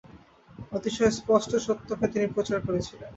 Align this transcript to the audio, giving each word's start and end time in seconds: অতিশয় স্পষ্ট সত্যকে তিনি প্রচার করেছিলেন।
অতিশয় 0.71 1.11
স্পষ্ট 1.19 1.51
সত্যকে 1.65 2.05
তিনি 2.13 2.27
প্রচার 2.27 2.59
করেছিলেন। 2.67 3.09